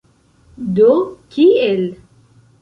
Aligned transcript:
Do 0.79 0.87
kiel? 1.35 1.85